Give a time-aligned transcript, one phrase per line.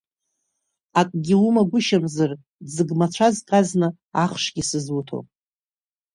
[0.99, 2.31] Акгьы умагәышьамзар,
[2.71, 3.87] ӡыгмацәазк азна
[4.23, 5.25] ахшгьы сызуҭом.